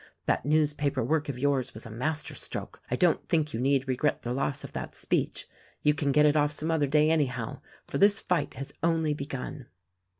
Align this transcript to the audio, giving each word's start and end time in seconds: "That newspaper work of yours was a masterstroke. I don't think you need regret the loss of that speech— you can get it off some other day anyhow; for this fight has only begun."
"That 0.25 0.47
newspaper 0.47 1.03
work 1.03 1.29
of 1.29 1.37
yours 1.37 1.75
was 1.75 1.85
a 1.85 1.91
masterstroke. 1.91 2.81
I 2.89 2.95
don't 2.95 3.29
think 3.29 3.53
you 3.53 3.59
need 3.59 3.87
regret 3.87 4.23
the 4.23 4.33
loss 4.33 4.63
of 4.63 4.73
that 4.73 4.95
speech— 4.95 5.47
you 5.83 5.93
can 5.93 6.11
get 6.11 6.25
it 6.25 6.35
off 6.35 6.51
some 6.51 6.71
other 6.71 6.87
day 6.87 7.11
anyhow; 7.11 7.61
for 7.85 7.99
this 7.99 8.19
fight 8.19 8.55
has 8.55 8.73
only 8.81 9.13
begun." 9.13 9.67